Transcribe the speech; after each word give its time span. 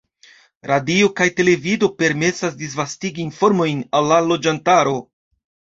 Radio 0.71 1.09
kaj 1.19 1.27
televido 1.41 1.91
permesas 1.99 2.59
disvastigi 2.63 3.27
informojn 3.29 3.87
al 4.01 4.13
la 4.15 4.23
loĝantaro. 4.35 5.01